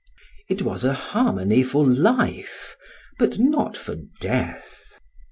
[0.49, 2.75] It was a harmony for life,
[3.19, 4.97] but not for death.